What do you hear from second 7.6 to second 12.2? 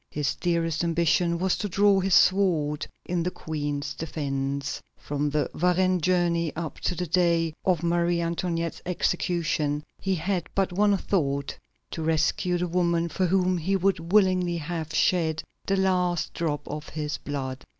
of Marie Antoinette's execution, he had but one thought: to